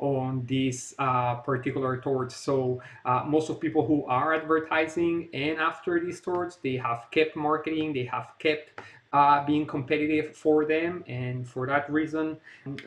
[0.04, 2.36] on these uh, particular torts.
[2.36, 7.36] So uh, most of people who are advertising and after these stores, they have kept
[7.36, 8.82] marketing, they have kept
[9.14, 12.36] uh, being competitive for them, and for that reason,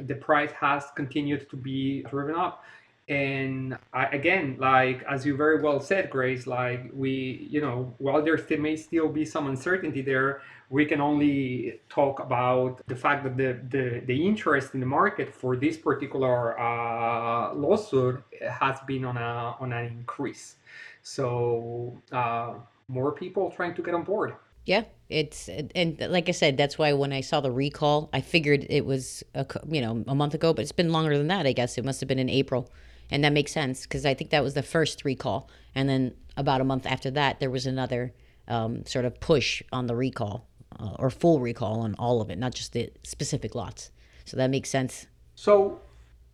[0.00, 2.64] the price has continued to be driven up.
[3.08, 8.20] And I, again, like as you very well said, Grace, like we, you know, while
[8.22, 13.22] there still may still be some uncertainty there, we can only talk about the fact
[13.22, 19.04] that the the, the interest in the market for this particular uh, lawsuit has been
[19.04, 20.56] on a on an increase.
[21.02, 22.54] So uh,
[22.88, 24.34] more people trying to get on board.
[24.64, 28.66] Yeah, it's and like I said, that's why when I saw the recall, I figured
[28.68, 31.46] it was a you know a month ago, but it's been longer than that.
[31.46, 32.68] I guess it must have been in April,
[33.10, 36.60] and that makes sense because I think that was the first recall, and then about
[36.60, 38.12] a month after that, there was another
[38.48, 40.46] um, sort of push on the recall
[40.78, 43.90] uh, or full recall on all of it, not just the specific lots.
[44.24, 45.06] So that makes sense.
[45.34, 45.80] So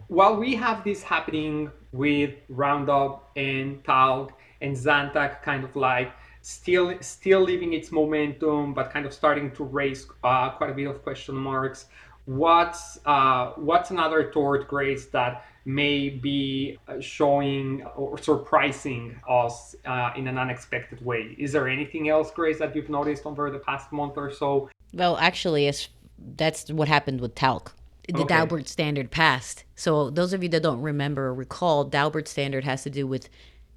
[0.09, 6.95] while we have this happening with Roundup and Talc and Zantac kind of like still
[7.01, 11.03] still leaving its momentum, but kind of starting to raise uh, quite a bit of
[11.03, 11.87] question marks.
[12.25, 20.11] What's uh, what's another tort Grace that may be uh, showing or surprising us uh,
[20.17, 21.35] in an unexpected way?
[21.39, 24.71] Is there anything else, Grace, that you've noticed over the past month or so?
[24.93, 25.89] Well, actually, it's,
[26.37, 27.75] that's what happened with talc.
[28.09, 28.35] The Okay.
[28.35, 29.65] Daubert standard passed.
[29.77, 33.29] So those of you that don't remember or recall, Daubert standard has to do with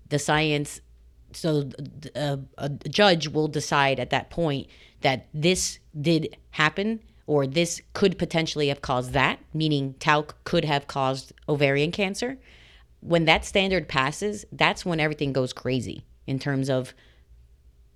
[0.10, 0.82] the science.
[1.34, 1.70] So
[2.16, 4.68] a, a judge will decide at that point
[5.02, 10.88] that this did happen or this could potentially have caused that, meaning talc could have
[10.88, 12.38] caused ovarian cancer.
[13.02, 16.94] When that standard passes, that's when everything goes crazy in terms of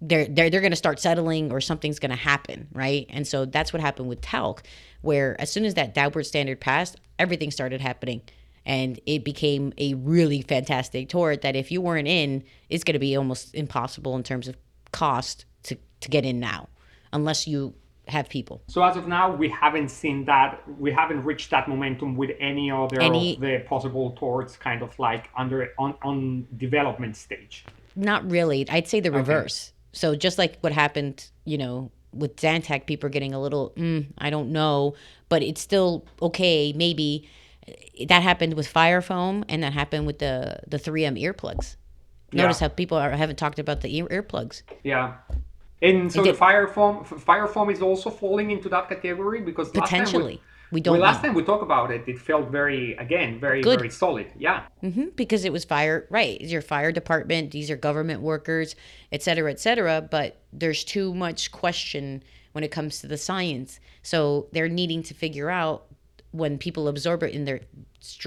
[0.01, 3.05] they're they're they're going to start settling or something's going to happen, right?
[3.09, 4.63] And so that's what happened with talc,
[5.01, 8.21] where as soon as that Daubert standard passed, everything started happening,
[8.65, 12.99] and it became a really fantastic tort that if you weren't in, it's going to
[12.99, 14.55] be almost impossible in terms of
[14.91, 16.69] cost to to get in now,
[17.11, 17.73] unless you
[18.11, 18.61] have people.
[18.67, 20.61] So as of now, we haven't seen that.
[20.79, 25.29] We haven't reached that momentum with any other of the possible torts, kind of like
[25.37, 27.65] under on on development stage.
[27.95, 28.67] Not really.
[28.69, 29.17] I'd say the Okay.
[29.17, 29.73] reverse.
[29.91, 34.05] So just like what happened, you know, with Zantac, people are getting a little, mm,
[34.17, 34.95] I don't know,
[35.29, 36.73] but it's still okay.
[36.73, 37.27] Maybe
[38.07, 41.75] that happened with Fire Foam, and that happened with the the 3M earplugs.
[42.31, 44.61] Notice Yeah, how people are, haven't talked about the ear, earplugs.
[44.83, 45.15] yeah.
[45.81, 49.95] And so the fire foam, fire foam is also falling into that category because last
[49.95, 50.43] time we, potentially.
[50.71, 51.29] We we don't last know.
[51.29, 54.27] time we talked about it, it felt very again very Good very solid.
[54.37, 56.05] Yeah, hmm because it was fire.
[56.09, 57.51] Right, your fire department.
[57.51, 58.75] These are government workers,
[59.11, 60.01] et cetera, et cetera.
[60.01, 63.79] But there's too much question when it comes to the science.
[64.03, 65.85] So they're needing to figure out
[66.31, 67.61] when people absorb it in their,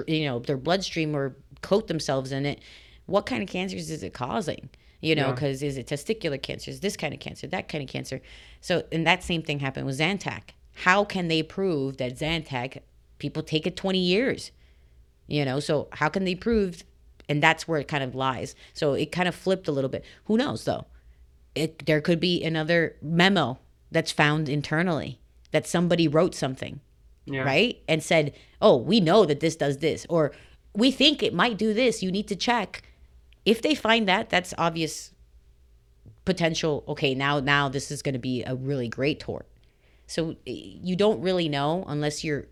[0.09, 2.61] you know, their bloodstream or coat themselves in it,
[3.07, 4.69] what kind of cancers is it causing?
[5.03, 5.33] You know, yeah.
[5.33, 6.71] because is it testicular cancer?
[6.71, 7.47] Is this kind of cancer?
[7.49, 8.23] That kind of cancer?
[8.61, 10.51] So, and that same thing happened with Zantac.
[10.75, 12.79] How can they prove that Zantac
[13.19, 14.53] people take it 20 years?
[15.27, 16.85] You know, so how can they prove?
[17.29, 18.55] And that's where it kind of lies.
[18.75, 20.05] So it kind of flipped a little bit.
[20.27, 20.87] Who knows though?
[21.55, 23.59] It there could be another memo
[23.91, 26.81] that's found internally that somebody wrote something
[27.27, 27.43] Yeah.
[27.43, 27.83] right?
[27.89, 30.33] And said, "Oh, we know that this does this, or
[30.75, 32.03] we think it might do this.
[32.03, 32.83] You need to check."
[33.45, 35.13] If they find that, that's obvious
[36.25, 36.85] potential.
[36.89, 39.47] Okay, now now this is going to be a really great tort.
[40.07, 42.47] So eh, you don't really know unless you're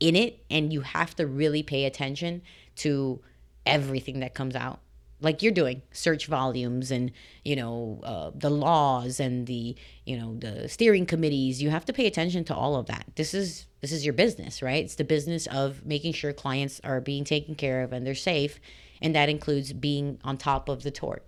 [0.00, 2.42] in it, and you have to really pay attention
[2.76, 3.20] to
[3.64, 4.80] everything that comes out
[5.24, 7.10] like you're doing search volumes and
[7.44, 9.74] you know uh, the laws and the
[10.04, 13.34] you know the steering committees you have to pay attention to all of that this
[13.34, 17.24] is this is your business right it's the business of making sure clients are being
[17.24, 18.60] taken care of and they're safe
[19.04, 21.22] and that includes being on top of the tort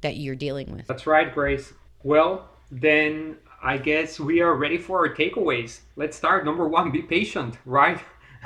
[0.00, 1.74] that you're dealing with That's right, Grace.
[2.02, 5.80] Well, then I guess we are ready for our takeaways.
[5.96, 6.46] Let's start.
[6.46, 8.00] Number one, be patient, right?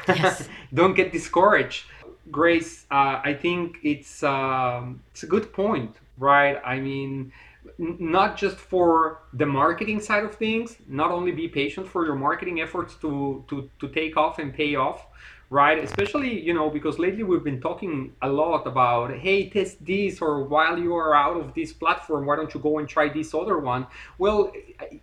[0.09, 0.49] Yes.
[0.75, 1.85] Don't get discouraged.
[2.31, 6.59] Grace, uh, I think it's um, it's a good point, right?
[6.65, 7.33] I mean,
[7.79, 12.17] n- not just for the marketing side of things, not only be patient for your
[12.17, 15.07] marketing efforts to to to take off and pay off,
[15.55, 15.79] right?
[15.79, 20.43] Especially, you know, because lately we've been talking a lot about, hey, test this, or
[20.43, 23.59] while you are out of this platform, why don't you go and try this other
[23.59, 23.87] one?
[24.19, 24.51] Well,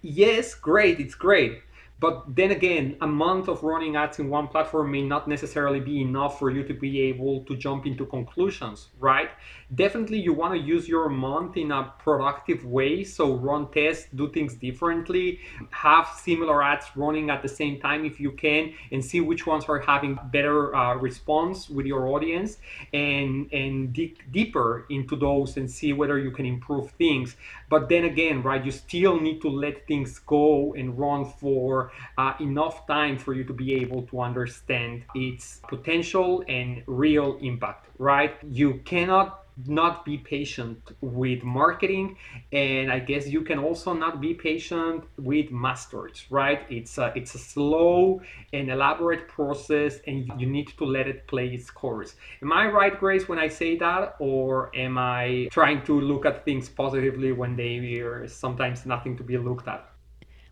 [0.01, 1.61] yes, great, it's great.
[2.01, 6.01] But then again, a month of running ads in one platform may not necessarily be
[6.01, 9.29] enough for you to be able to jump into conclusions, right?
[9.73, 13.05] Definitely, you want to use your month in a productive way.
[13.05, 18.19] So, run tests, do things differently, have similar ads running at the same time if
[18.19, 22.57] you can, and see which ones are having better uh, response with your audience,
[22.93, 27.37] and and dig deeper into those and see whether you can improve things.
[27.69, 32.33] But then again, right, you still need to let things go and run for uh,
[32.41, 38.35] enough time for you to be able to understand its potential and real impact, right?
[38.43, 42.17] You cannot not be patient with marketing
[42.51, 46.65] and i guess you can also not be patient with mass torts right?
[46.69, 48.21] It's a it's a slow
[48.53, 52.15] and elaborate process and you need to let it play its course.
[52.41, 56.45] Am i right grace when i say that or am i trying to look at
[56.45, 59.87] things positively when they are sometimes nothing to be looked at?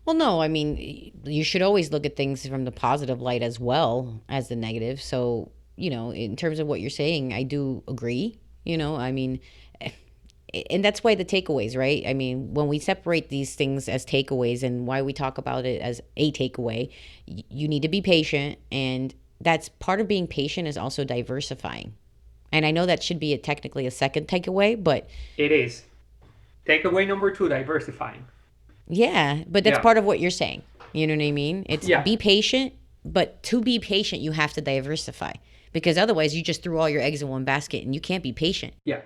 [0.04, 3.58] Well no i mean you should always look at things from the positive light as
[3.58, 5.00] well as the negative.
[5.00, 9.10] So you know in terms of what you're saying i do agree you know i
[9.12, 9.40] mean
[9.80, 9.90] eh,
[10.70, 12.02] and that's why the takeaways right?
[12.06, 15.80] I mean when we separate these things as takeaways and why we talk about it
[15.80, 16.90] as a takeaway
[17.26, 21.94] you need to be patient and that's part of being patient is also diversifying.
[22.50, 25.84] And i know that should be a, technically a second takeaway but it is.
[26.66, 28.24] Takeaway number two diversifying.
[28.88, 29.82] Yeah but that's Yeah.
[29.82, 30.62] part of what you're saying.
[30.92, 31.64] You know what i mean?
[31.68, 32.02] It's Yeah.
[32.02, 32.72] be patient
[33.04, 35.32] but to be patient you have to diversify
[35.72, 38.32] because otherwise you just threw all your eggs in one basket and you can't be
[38.32, 39.00] patient Yeah,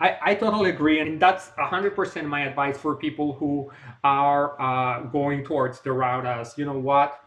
[0.00, 1.00] I, I totally agree.
[1.00, 3.70] And that's 100% my advice for people who
[4.04, 7.20] are uh, going towards the route as, you know what,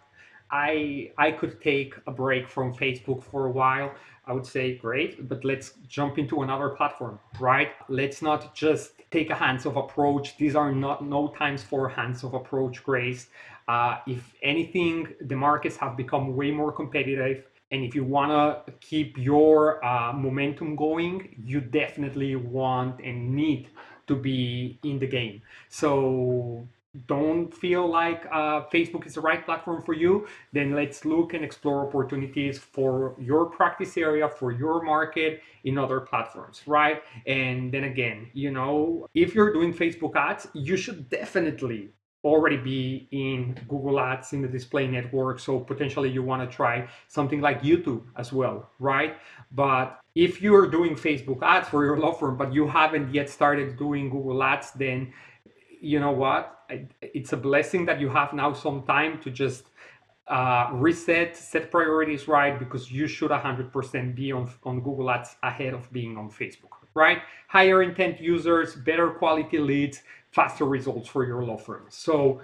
[0.49, 3.93] I, I could take a break from Facebook for a while.
[4.25, 7.69] I would say, great, but let's jump into another platform, right?
[7.89, 10.37] Let's not just take a hands-off approach.
[10.37, 13.27] These are not no times for hands-off approach, Grace.
[13.67, 17.45] Uh, if anything, the markets have become way more competitive.
[17.71, 23.69] And if you want to keep your uh, momentum going, you definitely want and need
[24.07, 25.41] to be in the game.
[25.69, 26.67] So
[27.07, 31.43] don't feel like uh, Facebook is the right platform for you, then let's look and
[31.43, 37.01] explore opportunities for your practice area, for your market in other platforms, right?
[37.25, 41.91] And then again, you know, if you're doing Facebook ads, you should definitely
[42.23, 45.39] already be in Google Ads in the display network.
[45.39, 49.17] So potentially you want to try something like YouTube as well, right?
[49.51, 53.77] But if you're doing Facebook ads for your law firm, but you haven't yet started
[53.77, 55.13] doing Google Ads, then
[55.81, 56.59] you know what?
[57.01, 59.65] It's a blessing that you have now some time to just
[60.27, 65.73] uh, reset, set priorities right, because you should 100% be on, on Google Ads ahead
[65.73, 67.19] of being on Facebook, right?
[67.47, 71.85] Higher intent users, better quality leads, faster results for your law firm.
[71.89, 72.41] So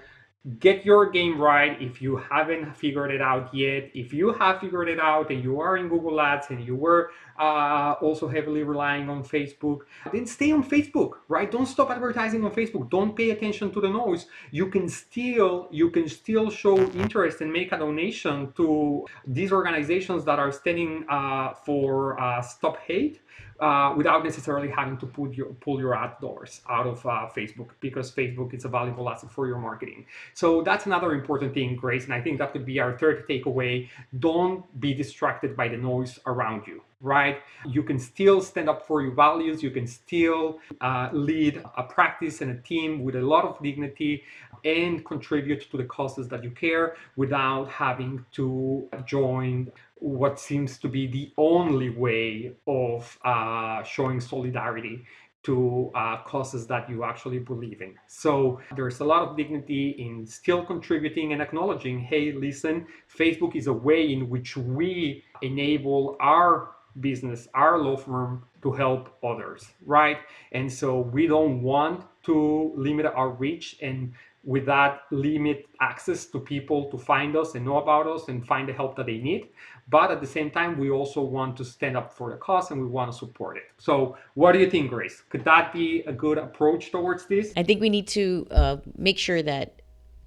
[0.59, 3.91] get your game right if you haven't figured it out yet.
[3.93, 7.11] If you have figured it out and you are in Google Ads and you were
[7.37, 9.79] uh, also heavily relying on Facebook,
[10.13, 11.51] then stay on Facebook, right?
[11.51, 12.89] Don't stop advertising on Facebook.
[12.89, 14.27] Don't pay attention to the noise.
[14.51, 20.23] You can still you can still show interest and make a donation to these organizations
[20.25, 23.19] that are standing uh, for uh, stop hate
[23.59, 27.69] uh, without necessarily having to put your, pull your ad dollars out of uh, Facebook
[27.79, 30.05] because Facebook is a valuable asset for your marketing.
[30.33, 33.89] So that's another important thing, Grace, and I think that could be our third takeaway.
[34.19, 36.81] Don't be distracted by the noise around you.
[37.01, 37.41] right?
[37.65, 39.61] You can still stand up for your values.
[39.61, 44.23] You can still uh, lead a practice and a team with a lot of dignity
[44.65, 50.87] and contribute to the causes that you care without having to join what seems to
[50.87, 55.03] be the only way of uh, showing solidarity
[55.43, 57.95] to uh, causes that you actually believe in.
[58.07, 62.85] So there's a lot of dignity in still contributing and acknowledging hey, listen,
[63.17, 69.17] Facebook is a way in which we enable our business, our law firm to help
[69.23, 70.17] others, right?
[70.51, 74.13] And so we don't want to limit our reach and
[74.47, 78.67] with that limit access to people to find us and know about us and find
[78.67, 79.49] the help that they need.
[79.89, 82.81] But at the same time we also want to stand up for the cause and
[82.81, 83.63] we want to support it.
[83.77, 85.21] So what do you think grace?
[85.29, 87.53] Could that be a good approach towards this?
[87.55, 89.81] I think we need to uh, make sure that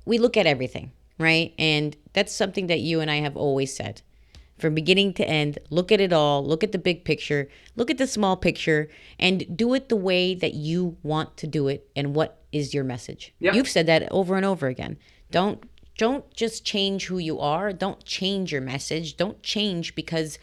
[0.05, 1.53] we look at everything right?
[1.59, 4.03] And that's something that you and i have always said.
[4.59, 7.97] From beginning to end look at it all look at the big picture look at
[7.97, 12.15] the small picture and do it the way that you want to do it and
[12.15, 13.55] what is your message yep.
[13.55, 14.97] you've said that over and over again
[15.31, 15.65] don't
[16.01, 17.75] don't just change who you are.
[17.75, 19.19] Don't change your message.
[19.19, 20.39] Don't change because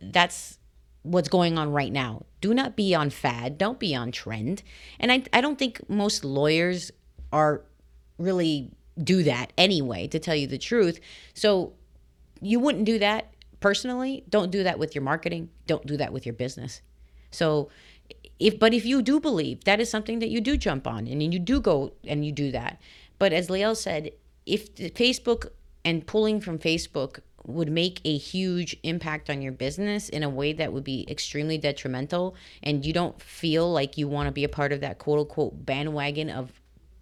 [0.00, 0.56] that's
[1.02, 2.24] what's going on right now.
[2.40, 3.58] Do not be on fad.
[3.58, 4.62] Don't be on trend.
[4.98, 6.90] And I, I don't think most lawyers
[7.30, 7.60] are
[8.16, 8.70] really
[9.04, 10.98] do that anyway, to tell you the truth.
[11.34, 11.74] So
[12.40, 14.24] you wouldn't do that personally.
[14.30, 15.50] Don't do that with your marketing.
[15.66, 16.80] Don't do that with your business.
[17.30, 17.68] So
[18.38, 21.32] if but if you do believe that is something that you do jump on and
[21.32, 22.80] you do go and you do that.
[23.18, 24.10] But as Liel said,
[24.46, 25.50] if Facebook
[25.84, 30.52] and pulling from Facebook would make a huge impact on your business in a way
[30.52, 34.48] that would be extremely detrimental and you don't feel like you want to be a
[34.48, 36.52] part of that quote unquote bandwagon of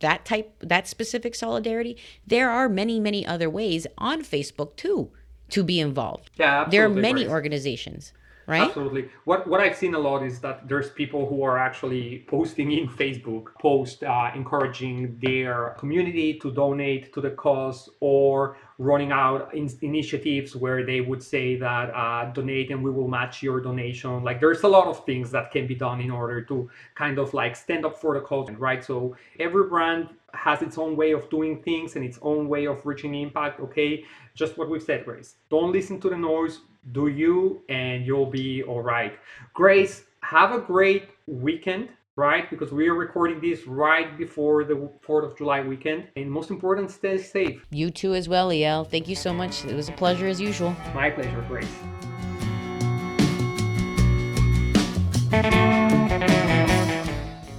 [0.01, 5.11] that type that specific solidarity there are many many other ways on facebook too
[5.51, 6.71] to be involved yeah absolutely.
[6.71, 8.13] there are many organizations
[8.47, 8.63] right?
[8.63, 9.09] Absolutely.
[9.25, 12.89] What what I've seen a lot is that there's people who are actually posting in
[12.89, 19.79] Facebook post uh, encouraging their community to donate to the cause or running out in-
[19.83, 24.25] initiatives where they would say that uh, donate and we will match your donation.
[24.25, 27.35] Like there's a lot of things that can be done in order to kind of
[27.35, 28.83] like stand up for the cause, right?
[28.83, 32.85] So every brand has its own way of doing things and its own way of
[32.87, 33.61] reaching impact.
[33.61, 35.37] Okay, just what we've said, Grace.
[35.51, 36.61] Don't listen to the noise
[36.93, 39.19] do you and you'll be all right.
[39.55, 42.49] Grace, have a great weekend, right?
[42.51, 46.07] Because we are recording this right before the 4th of July weekend.
[46.17, 47.65] And most important, stay safe.
[47.71, 48.89] You too, as well, Liel.
[48.89, 49.65] Thank you so much.
[49.65, 50.75] It was a pleasure as usual.
[50.95, 51.69] My pleasure, Grace.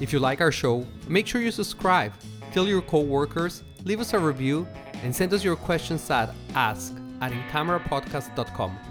[0.02, 2.12] If you like our show, make sure you subscribe,
[2.52, 4.68] tell your coworkers, leave us a review,
[5.04, 8.91] and send us your questions at ask at incamerapodcast.com.